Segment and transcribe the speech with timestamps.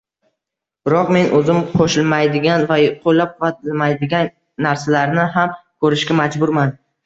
[0.87, 4.35] Biroq, men oʻzim qoʻshilmaydigan va qoʻllab-quvvatlamaydigan
[4.69, 6.79] narsalarni ham koʻrishga majburman.